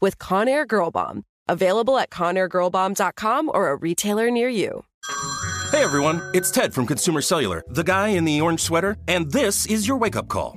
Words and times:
with 0.00 0.18
Conair 0.18 0.66
Girl 0.66 0.90
Bomb. 0.90 1.24
Available 1.48 1.98
at 1.98 2.10
ConairGirlBomb.com 2.10 3.50
or 3.52 3.70
a 3.70 3.76
retailer 3.76 4.30
near 4.30 4.48
you. 4.48 4.84
Hey 5.70 5.82
everyone, 5.82 6.22
it's 6.34 6.50
Ted 6.50 6.72
from 6.72 6.86
Consumer 6.86 7.20
Cellular, 7.20 7.62
the 7.68 7.82
guy 7.82 8.08
in 8.08 8.24
the 8.24 8.40
orange 8.40 8.60
sweater, 8.60 8.96
and 9.08 9.30
this 9.32 9.66
is 9.66 9.88
your 9.88 9.96
wake 9.96 10.16
up 10.16 10.28
call. 10.28 10.56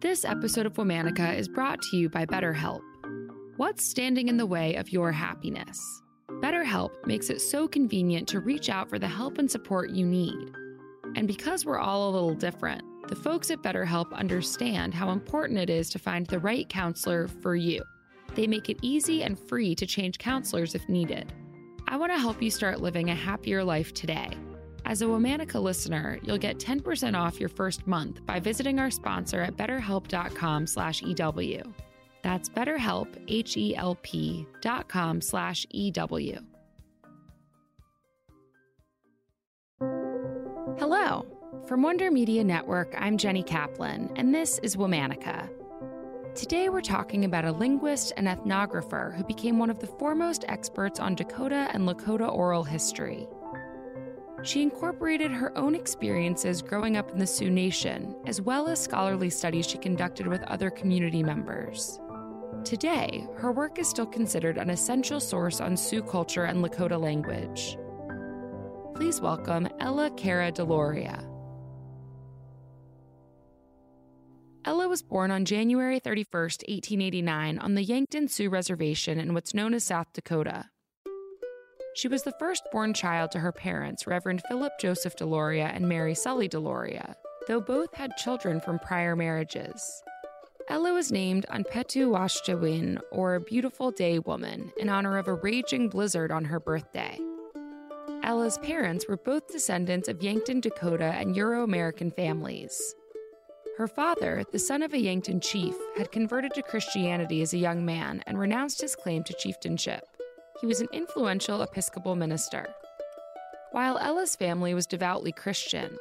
This 0.00 0.24
episode 0.24 0.64
of 0.64 0.74
Womanica 0.74 1.36
is 1.36 1.48
brought 1.48 1.82
to 1.82 1.96
you 1.96 2.08
by 2.08 2.24
BetterHelp. 2.24 2.82
What's 3.56 3.84
standing 3.84 4.28
in 4.28 4.36
the 4.36 4.46
way 4.46 4.76
of 4.76 4.92
your 4.92 5.10
happiness? 5.10 5.76
BetterHelp 6.40 7.04
makes 7.04 7.30
it 7.30 7.40
so 7.40 7.66
convenient 7.66 8.28
to 8.28 8.38
reach 8.38 8.70
out 8.70 8.88
for 8.88 9.00
the 9.00 9.08
help 9.08 9.38
and 9.38 9.50
support 9.50 9.90
you 9.90 10.06
need. 10.06 10.54
And 11.16 11.26
because 11.26 11.66
we're 11.66 11.80
all 11.80 12.08
a 12.08 12.12
little 12.12 12.36
different, 12.36 12.84
the 13.08 13.16
folks 13.16 13.50
at 13.50 13.60
BetterHelp 13.60 14.12
understand 14.12 14.94
how 14.94 15.10
important 15.10 15.58
it 15.58 15.68
is 15.68 15.90
to 15.90 15.98
find 15.98 16.28
the 16.28 16.38
right 16.38 16.68
counselor 16.68 17.26
for 17.26 17.56
you. 17.56 17.82
They 18.36 18.46
make 18.46 18.68
it 18.68 18.78
easy 18.82 19.24
and 19.24 19.36
free 19.36 19.74
to 19.74 19.84
change 19.84 20.18
counselors 20.18 20.76
if 20.76 20.88
needed. 20.88 21.32
I 21.88 21.96
want 21.96 22.12
to 22.12 22.20
help 22.20 22.40
you 22.40 22.52
start 22.52 22.80
living 22.80 23.10
a 23.10 23.16
happier 23.16 23.64
life 23.64 23.92
today. 23.94 24.30
As 24.88 25.02
a 25.02 25.04
Womanica 25.04 25.62
listener, 25.62 26.18
you'll 26.22 26.38
get 26.38 26.56
10% 26.56 27.14
off 27.14 27.38
your 27.38 27.50
first 27.50 27.86
month 27.86 28.24
by 28.24 28.40
visiting 28.40 28.78
our 28.78 28.90
sponsor 28.90 29.42
at 29.42 29.54
betterhelp.com 29.54 30.66
slash 30.66 31.02
EW. 31.02 31.62
That's 32.22 32.48
betterhelp, 32.48 33.22
H-E-L-P 33.28 34.46
dot 34.62 34.88
com 34.88 35.20
slash 35.20 35.66
EW. 35.72 36.38
Hello. 40.78 41.26
From 41.66 41.82
Wonder 41.82 42.10
Media 42.10 42.42
Network, 42.42 42.94
I'm 42.96 43.18
Jenny 43.18 43.42
Kaplan, 43.42 44.10
and 44.16 44.34
this 44.34 44.58
is 44.62 44.76
Womanica. 44.76 45.50
Today 46.34 46.70
we're 46.70 46.80
talking 46.80 47.26
about 47.26 47.44
a 47.44 47.52
linguist 47.52 48.14
and 48.16 48.26
ethnographer 48.26 49.14
who 49.14 49.24
became 49.24 49.58
one 49.58 49.68
of 49.68 49.80
the 49.80 49.86
foremost 49.86 50.46
experts 50.48 50.98
on 50.98 51.14
Dakota 51.14 51.68
and 51.74 51.86
Lakota 51.86 52.32
oral 52.32 52.64
history. 52.64 53.28
She 54.44 54.62
incorporated 54.62 55.32
her 55.32 55.56
own 55.58 55.74
experiences 55.74 56.62
growing 56.62 56.96
up 56.96 57.10
in 57.10 57.18
the 57.18 57.26
Sioux 57.26 57.50
Nation, 57.50 58.14
as 58.26 58.40
well 58.40 58.68
as 58.68 58.80
scholarly 58.80 59.30
studies 59.30 59.66
she 59.66 59.78
conducted 59.78 60.26
with 60.26 60.42
other 60.44 60.70
community 60.70 61.22
members. 61.22 61.98
Today, 62.64 63.26
her 63.36 63.50
work 63.50 63.78
is 63.78 63.88
still 63.88 64.06
considered 64.06 64.56
an 64.56 64.70
essential 64.70 65.20
source 65.20 65.60
on 65.60 65.76
Sioux 65.76 66.02
culture 66.02 66.44
and 66.44 66.64
Lakota 66.64 67.00
language. 67.00 67.76
Please 68.94 69.20
welcome 69.20 69.68
Ella 69.80 70.10
Cara 70.16 70.52
Deloria. 70.52 71.24
Ella 74.64 74.88
was 74.88 75.02
born 75.02 75.30
on 75.30 75.44
January 75.44 75.98
31, 75.98 76.42
1889, 76.42 77.58
on 77.58 77.74
the 77.74 77.82
Yankton 77.82 78.28
Sioux 78.28 78.50
Reservation 78.50 79.18
in 79.18 79.34
what's 79.34 79.54
known 79.54 79.72
as 79.72 79.84
South 79.84 80.12
Dakota. 80.12 80.66
She 81.98 82.06
was 82.06 82.22
the 82.22 82.30
firstborn 82.38 82.94
child 82.94 83.32
to 83.32 83.40
her 83.40 83.50
parents, 83.50 84.06
Reverend 84.06 84.42
Philip 84.46 84.72
Joseph 84.78 85.16
Deloria 85.16 85.74
and 85.74 85.88
Mary 85.88 86.14
Sully 86.14 86.48
Deloria, 86.48 87.16
though 87.48 87.60
both 87.60 87.92
had 87.92 88.16
children 88.16 88.60
from 88.60 88.78
prior 88.78 89.16
marriages. 89.16 90.04
Ella 90.68 90.92
was 90.92 91.10
named 91.10 91.44
Anpetu 91.50 92.08
Washjawin, 92.08 93.00
or 93.10 93.40
Beautiful 93.40 93.90
Day 93.90 94.20
Woman, 94.20 94.70
in 94.78 94.88
honor 94.88 95.18
of 95.18 95.26
a 95.26 95.34
raging 95.34 95.88
blizzard 95.88 96.30
on 96.30 96.44
her 96.44 96.60
birthday. 96.60 97.18
Ella's 98.22 98.58
parents 98.58 99.08
were 99.08 99.16
both 99.16 99.48
descendants 99.48 100.06
of 100.06 100.22
Yankton, 100.22 100.60
Dakota, 100.60 101.16
and 101.16 101.34
Euro 101.34 101.64
American 101.64 102.12
families. 102.12 102.94
Her 103.76 103.88
father, 103.88 104.44
the 104.52 104.60
son 104.60 104.84
of 104.84 104.92
a 104.92 105.00
Yankton 105.00 105.40
chief, 105.40 105.74
had 105.96 106.12
converted 106.12 106.54
to 106.54 106.62
Christianity 106.62 107.42
as 107.42 107.54
a 107.54 107.58
young 107.58 107.84
man 107.84 108.22
and 108.28 108.38
renounced 108.38 108.82
his 108.82 108.94
claim 108.94 109.24
to 109.24 109.34
chieftainship. 109.34 110.04
He 110.60 110.66
was 110.66 110.80
an 110.80 110.88
influential 110.92 111.62
Episcopal 111.62 112.16
minister. 112.16 112.66
While 113.70 113.96
Ella's 113.98 114.34
family 114.34 114.74
was 114.74 114.86
devoutly 114.86 115.30
Christian, 115.30 115.96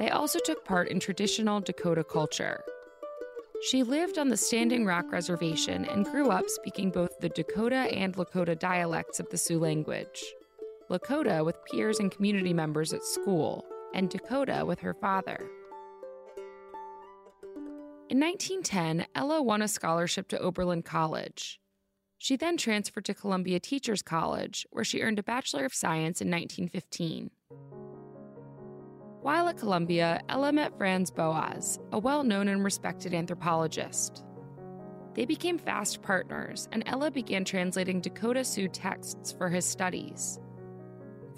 they 0.00 0.10
also 0.10 0.40
took 0.40 0.64
part 0.64 0.88
in 0.88 0.98
traditional 0.98 1.60
Dakota 1.60 2.02
culture. 2.02 2.64
She 3.68 3.84
lived 3.84 4.18
on 4.18 4.28
the 4.28 4.36
Standing 4.36 4.84
Rock 4.84 5.12
Reservation 5.12 5.84
and 5.84 6.06
grew 6.06 6.30
up 6.30 6.48
speaking 6.48 6.90
both 6.90 7.20
the 7.20 7.28
Dakota 7.28 7.76
and 7.76 8.16
Lakota 8.16 8.58
dialects 8.58 9.20
of 9.20 9.28
the 9.28 9.38
Sioux 9.38 9.60
language. 9.60 10.24
Lakota 10.90 11.44
with 11.44 11.64
peers 11.70 12.00
and 12.00 12.10
community 12.10 12.52
members 12.52 12.92
at 12.92 13.04
school, 13.04 13.64
and 13.94 14.10
Dakota 14.10 14.64
with 14.66 14.80
her 14.80 14.94
father. 14.94 15.38
In 18.08 18.18
1910, 18.18 19.06
Ella 19.14 19.40
won 19.40 19.62
a 19.62 19.68
scholarship 19.68 20.26
to 20.28 20.40
Oberlin 20.40 20.82
College. 20.82 21.60
She 22.22 22.36
then 22.36 22.58
transferred 22.58 23.06
to 23.06 23.14
Columbia 23.14 23.58
Teachers 23.58 24.02
College, 24.02 24.66
where 24.68 24.84
she 24.84 25.00
earned 25.00 25.18
a 25.18 25.22
Bachelor 25.22 25.64
of 25.64 25.72
Science 25.72 26.20
in 26.20 26.30
1915. 26.30 27.30
While 29.22 29.48
at 29.48 29.56
Columbia, 29.56 30.20
Ella 30.28 30.52
met 30.52 30.76
Franz 30.76 31.10
Boas, 31.10 31.78
a 31.92 31.98
well 31.98 32.22
known 32.22 32.48
and 32.48 32.62
respected 32.62 33.14
anthropologist. 33.14 34.22
They 35.14 35.24
became 35.24 35.56
fast 35.56 36.02
partners, 36.02 36.68
and 36.72 36.82
Ella 36.84 37.10
began 37.10 37.42
translating 37.42 38.02
Dakota 38.02 38.44
Sioux 38.44 38.68
texts 38.68 39.32
for 39.32 39.48
his 39.48 39.64
studies. 39.64 40.38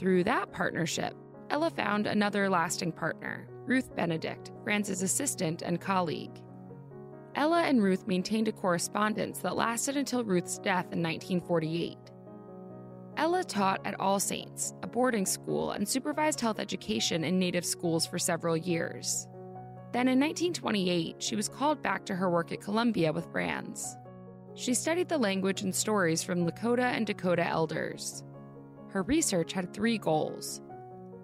Through 0.01 0.25
that 0.25 0.51
partnership, 0.51 1.15
Ella 1.51 1.71
found 1.71 2.09
another 2.09 2.51
lasting 2.51 2.91
partner, 2.91 3.47
Ruth 3.67 3.95
Benedict, 3.95 4.51
Franz's 4.65 5.03
assistant 5.03 5.63
and 5.63 5.81
colleague. 5.81 6.43
Ella 7.35 7.63
and 7.63 7.83
Ruth 7.83 8.07
maintained 8.07 8.49
a 8.49 8.53
correspondence 8.53 9.39
that 9.39 9.57
lasted 9.57 9.97
until 9.97 10.25
Ruth's 10.25 10.59
death 10.59 10.93
in 10.93 11.03
1948. 11.03 11.97
Ella 13.17 13.45
taught 13.45 13.81
at 13.87 13.99
All 14.01 14.21
Saints, 14.21 14.75
a 14.83 14.87
boarding 14.87 15.27
school, 15.27 15.73
and 15.73 15.89
supervised 15.89 16.41
health 16.41 16.59
education 16.59 17.25
in 17.25 17.39
Native 17.39 17.65
schools 17.65 18.07
for 18.07 18.19
several 18.19 18.57
years. 18.57 19.27
Then 19.93 20.09
in 20.09 20.19
1928, 20.19 21.23
she 21.23 21.37
was 21.37 21.49
called 21.49 21.83
back 21.83 22.05
to 22.07 22.15
her 22.15 22.31
work 22.31 22.53
at 22.53 22.63
Columbia 22.63 23.13
with 23.13 23.31
Franz. 23.31 23.97
She 24.55 24.75
studied 24.75 25.09
the 25.09 25.19
language 25.19 25.63
and 25.63 25.75
stories 25.75 26.23
from 26.23 26.47
Lakota 26.47 26.85
and 26.85 27.07
Dakota 27.07 27.47
elders. 27.47 28.23
Her 28.89 29.03
research 29.03 29.53
had 29.53 29.73
three 29.73 29.99
goals 29.99 30.61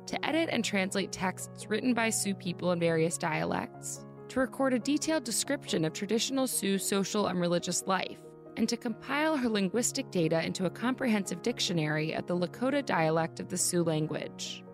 to 0.06 0.26
edit 0.26 0.48
and 0.50 0.64
translate 0.64 1.12
texts 1.12 1.68
written 1.68 1.92
by 1.92 2.08
Sioux 2.08 2.34
people 2.34 2.72
in 2.72 2.80
various 2.80 3.18
dialects, 3.18 4.06
to 4.28 4.40
record 4.40 4.74
a 4.74 4.78
detailed 4.78 5.24
description 5.24 5.84
of 5.84 5.92
traditional 5.92 6.46
Sioux 6.46 6.78
social 6.78 7.28
and 7.28 7.40
religious 7.40 7.86
life, 7.86 8.18
and 8.56 8.68
to 8.68 8.76
compile 8.76 9.36
her 9.36 9.48
linguistic 9.48 10.10
data 10.10 10.44
into 10.44 10.66
a 10.66 10.70
comprehensive 10.70 11.42
dictionary 11.42 12.12
of 12.12 12.26
the 12.26 12.36
Lakota 12.36 12.84
dialect 12.84 13.40
of 13.40 13.48
the 13.48 13.56
Sioux 13.56 13.82
language. 13.82 14.64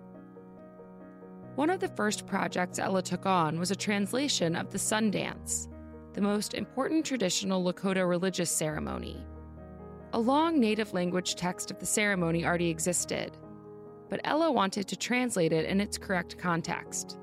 One 1.55 1.71
of 1.71 1.79
the 1.79 1.89
first 1.89 2.27
projects 2.27 2.79
Ella 2.79 3.03
took 3.03 3.27
on 3.27 3.59
was 3.59 3.71
a 3.71 3.77
translation 3.77 4.57
of 4.57 4.71
the 4.71 4.79
Sun 4.79 5.13
Dance, 5.13 5.69
the 6.13 6.21
most 6.21 6.55
important 6.55 7.05
traditional 7.05 7.63
Lakota 7.63 8.09
religious 8.09 8.51
ceremony. 8.51 9.25
A 10.15 10.19
long 10.19 10.59
native 10.59 10.93
language 10.93 11.35
text 11.35 11.71
of 11.71 11.79
the 11.79 11.87
ceremony 11.87 12.45
already 12.45 12.71
existed, 12.71 13.37
but 14.09 14.21
Ella 14.25 14.51
wanted 14.51 14.89
to 14.89 14.97
translate 14.97 15.53
it 15.53 15.67
in 15.67 15.81
its 15.81 15.99
correct 15.99 16.39
context. 16.39 17.19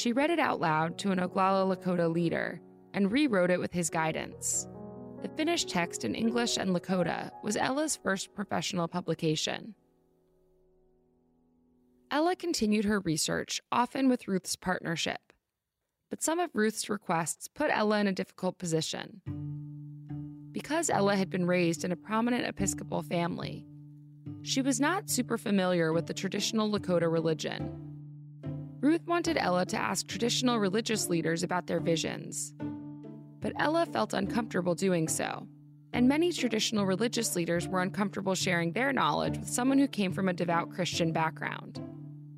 She 0.00 0.14
read 0.14 0.30
it 0.30 0.38
out 0.38 0.60
loud 0.60 0.96
to 1.00 1.10
an 1.10 1.18
Oglala 1.18 1.76
Lakota 1.76 2.10
leader 2.10 2.58
and 2.94 3.12
rewrote 3.12 3.50
it 3.50 3.60
with 3.60 3.70
his 3.70 3.90
guidance. 3.90 4.66
The 5.20 5.28
finished 5.28 5.68
text 5.68 6.06
in 6.06 6.14
English 6.14 6.56
and 6.56 6.70
Lakota 6.70 7.30
was 7.42 7.54
Ella's 7.54 7.96
first 7.96 8.32
professional 8.34 8.88
publication. 8.88 9.74
Ella 12.10 12.34
continued 12.34 12.86
her 12.86 13.00
research, 13.00 13.60
often 13.70 14.08
with 14.08 14.26
Ruth's 14.26 14.56
partnership. 14.56 15.20
But 16.08 16.22
some 16.22 16.40
of 16.40 16.48
Ruth's 16.54 16.88
requests 16.88 17.46
put 17.46 17.70
Ella 17.70 18.00
in 18.00 18.06
a 18.06 18.12
difficult 18.12 18.56
position. 18.56 19.20
Because 20.50 20.88
Ella 20.88 21.14
had 21.14 21.28
been 21.28 21.44
raised 21.44 21.84
in 21.84 21.92
a 21.92 21.96
prominent 21.96 22.46
Episcopal 22.46 23.02
family, 23.02 23.66
she 24.40 24.62
was 24.62 24.80
not 24.80 25.10
super 25.10 25.36
familiar 25.36 25.92
with 25.92 26.06
the 26.06 26.14
traditional 26.14 26.70
Lakota 26.70 27.12
religion. 27.12 27.89
Ruth 28.80 29.06
wanted 29.06 29.36
Ella 29.36 29.66
to 29.66 29.76
ask 29.76 30.06
traditional 30.06 30.58
religious 30.58 31.10
leaders 31.10 31.42
about 31.42 31.66
their 31.66 31.80
visions, 31.80 32.54
but 33.40 33.52
Ella 33.58 33.84
felt 33.84 34.14
uncomfortable 34.14 34.74
doing 34.74 35.06
so, 35.06 35.46
and 35.92 36.08
many 36.08 36.32
traditional 36.32 36.86
religious 36.86 37.36
leaders 37.36 37.68
were 37.68 37.82
uncomfortable 37.82 38.34
sharing 38.34 38.72
their 38.72 38.90
knowledge 38.90 39.36
with 39.36 39.50
someone 39.50 39.78
who 39.78 39.86
came 39.86 40.14
from 40.14 40.30
a 40.30 40.32
devout 40.32 40.70
Christian 40.70 41.12
background. 41.12 41.78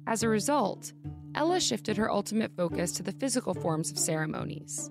As 0.08 0.24
a 0.24 0.28
result, 0.28 0.92
Ella 1.36 1.60
shifted 1.60 1.96
her 1.96 2.10
ultimate 2.10 2.56
focus 2.56 2.90
to 2.92 3.04
the 3.04 3.12
physical 3.12 3.54
forms 3.54 3.92
of 3.92 3.98
ceremonies. 3.98 4.90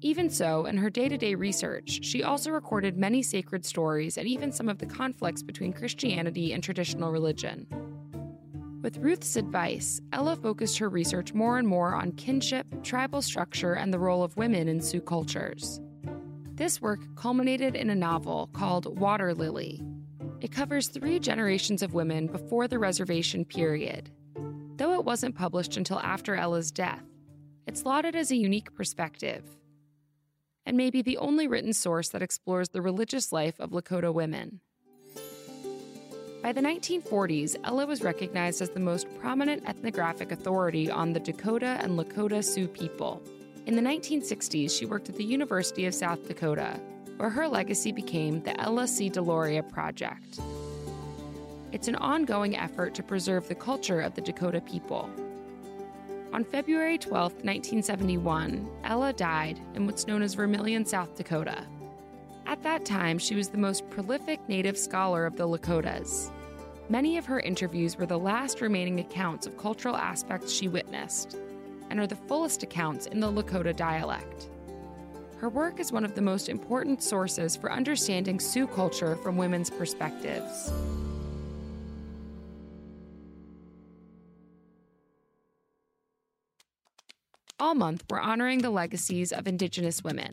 Even 0.00 0.28
so, 0.28 0.66
in 0.66 0.76
her 0.76 0.90
day 0.90 1.08
to 1.08 1.16
day 1.16 1.36
research, 1.36 2.00
she 2.02 2.24
also 2.24 2.50
recorded 2.50 2.96
many 2.96 3.22
sacred 3.22 3.64
stories 3.64 4.18
and 4.18 4.26
even 4.26 4.50
some 4.50 4.68
of 4.68 4.78
the 4.78 4.86
conflicts 4.86 5.42
between 5.42 5.72
Christianity 5.72 6.52
and 6.52 6.64
traditional 6.64 7.12
religion. 7.12 7.97
With 8.80 8.98
Ruth's 8.98 9.34
advice, 9.34 10.00
Ella 10.12 10.36
focused 10.36 10.78
her 10.78 10.88
research 10.88 11.34
more 11.34 11.58
and 11.58 11.66
more 11.66 11.94
on 11.94 12.12
kinship, 12.12 12.66
tribal 12.84 13.22
structure, 13.22 13.74
and 13.74 13.92
the 13.92 13.98
role 13.98 14.22
of 14.22 14.36
women 14.36 14.68
in 14.68 14.80
Sioux 14.80 15.00
cultures. 15.00 15.80
This 16.54 16.80
work 16.80 17.00
culminated 17.16 17.74
in 17.74 17.90
a 17.90 17.94
novel 17.94 18.48
called 18.52 18.98
Water 19.00 19.34
Lily. 19.34 19.82
It 20.40 20.52
covers 20.52 20.88
three 20.88 21.18
generations 21.18 21.82
of 21.82 21.94
women 21.94 22.28
before 22.28 22.68
the 22.68 22.78
reservation 22.78 23.44
period. 23.44 24.10
Though 24.76 24.94
it 24.94 25.04
wasn't 25.04 25.34
published 25.34 25.76
until 25.76 25.98
after 25.98 26.36
Ella's 26.36 26.70
death, 26.70 27.02
it's 27.66 27.84
lauded 27.84 28.14
as 28.14 28.30
a 28.30 28.36
unique 28.36 28.74
perspective 28.74 29.44
and 30.64 30.76
may 30.76 30.90
be 30.90 31.02
the 31.02 31.16
only 31.16 31.48
written 31.48 31.72
source 31.72 32.10
that 32.10 32.22
explores 32.22 32.68
the 32.68 32.82
religious 32.82 33.32
life 33.32 33.58
of 33.58 33.70
Lakota 33.70 34.12
women. 34.12 34.60
By 36.42 36.52
the 36.52 36.60
1940s, 36.60 37.56
Ella 37.64 37.84
was 37.84 38.02
recognized 38.02 38.62
as 38.62 38.70
the 38.70 38.78
most 38.78 39.08
prominent 39.18 39.68
ethnographic 39.68 40.30
authority 40.30 40.88
on 40.88 41.12
the 41.12 41.18
Dakota 41.18 41.78
and 41.80 41.98
Lakota 41.98 42.44
Sioux 42.44 42.68
people. 42.68 43.20
In 43.66 43.74
the 43.74 43.82
1960s, 43.82 44.70
she 44.70 44.86
worked 44.86 45.08
at 45.08 45.16
the 45.16 45.24
University 45.24 45.86
of 45.86 45.94
South 45.94 46.28
Dakota, 46.28 46.78
where 47.16 47.28
her 47.28 47.48
legacy 47.48 47.90
became 47.90 48.40
the 48.42 48.58
Ella 48.60 48.86
C. 48.86 49.10
Deloria 49.10 49.68
Project. 49.68 50.38
It's 51.72 51.88
an 51.88 51.96
ongoing 51.96 52.56
effort 52.56 52.94
to 52.94 53.02
preserve 53.02 53.48
the 53.48 53.56
culture 53.56 54.00
of 54.00 54.14
the 54.14 54.22
Dakota 54.22 54.60
people. 54.60 55.10
On 56.32 56.44
February 56.44 56.98
12, 56.98 57.32
1971, 57.32 58.68
Ella 58.84 59.12
died 59.12 59.58
in 59.74 59.86
what's 59.86 60.06
known 60.06 60.22
as 60.22 60.34
Vermillion, 60.34 60.86
South 60.86 61.16
Dakota. 61.16 61.66
At 62.48 62.62
that 62.62 62.86
time, 62.86 63.18
she 63.18 63.34
was 63.34 63.50
the 63.50 63.58
most 63.58 63.88
prolific 63.90 64.40
Native 64.48 64.78
scholar 64.78 65.26
of 65.26 65.36
the 65.36 65.46
Lakotas. 65.46 66.30
Many 66.88 67.18
of 67.18 67.26
her 67.26 67.40
interviews 67.40 67.98
were 67.98 68.06
the 68.06 68.18
last 68.18 68.62
remaining 68.62 69.00
accounts 69.00 69.46
of 69.46 69.58
cultural 69.58 69.94
aspects 69.94 70.50
she 70.50 70.66
witnessed, 70.66 71.36
and 71.90 72.00
are 72.00 72.06
the 72.06 72.16
fullest 72.16 72.62
accounts 72.62 73.04
in 73.04 73.20
the 73.20 73.30
Lakota 73.30 73.76
dialect. 73.76 74.48
Her 75.36 75.50
work 75.50 75.78
is 75.78 75.92
one 75.92 76.06
of 76.06 76.14
the 76.14 76.22
most 76.22 76.48
important 76.48 77.02
sources 77.02 77.54
for 77.54 77.70
understanding 77.70 78.40
Sioux 78.40 78.66
culture 78.66 79.16
from 79.16 79.36
women's 79.36 79.68
perspectives. 79.68 80.72
All 87.60 87.74
month, 87.74 88.04
we're 88.08 88.20
honoring 88.20 88.60
the 88.60 88.70
legacies 88.70 89.32
of 89.32 89.46
Indigenous 89.46 90.02
women. 90.02 90.32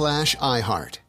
slash 0.00 0.34
iHeart. 0.36 1.00